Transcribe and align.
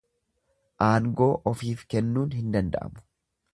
Aangoo 0.85 1.29
ofiif 1.53 1.85
kennuun 1.95 2.35
hin 2.39 2.51
danda'amu. 2.59 3.07